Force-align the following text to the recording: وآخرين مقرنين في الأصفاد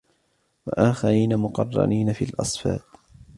وآخرين 0.67 1.37
مقرنين 1.37 2.13
في 2.13 2.23
الأصفاد 2.25 2.79